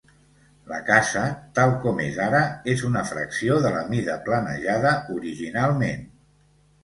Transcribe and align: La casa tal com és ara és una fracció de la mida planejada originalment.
La 0.69 0.77
casa 0.85 1.23
tal 1.57 1.73
com 1.83 1.99
és 2.05 2.15
ara 2.27 2.39
és 2.73 2.81
una 2.89 3.03
fracció 3.11 3.59
de 3.65 3.71
la 3.75 3.83
mida 3.91 4.15
planejada 4.29 4.95
originalment. 5.17 6.03